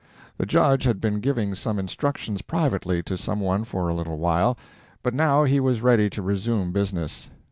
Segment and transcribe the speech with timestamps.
[0.39, 4.57] The judge had been giving some instructions privately to some one for a little while,
[5.03, 7.29] but now he was ready to resume business.